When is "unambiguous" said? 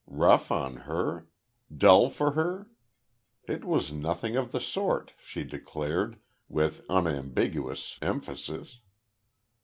6.89-7.99